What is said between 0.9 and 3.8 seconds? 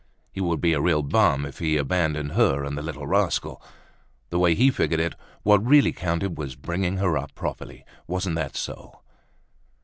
bum if he abandoned her and the little rascal.